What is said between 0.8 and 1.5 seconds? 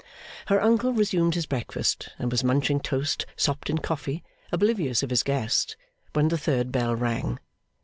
resumed his